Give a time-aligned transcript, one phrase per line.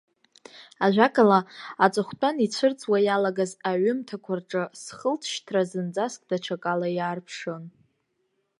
[0.85, 1.39] Ажәакала,
[1.85, 7.63] аҵыхәтәан ицәырҵуа иалагаз аҩымҭақәа рҿы схылҵшьҭра зынӡаск даҽакала иаарԥшын.